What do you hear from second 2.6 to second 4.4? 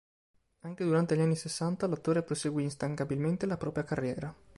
instancabilmente la propria carriera.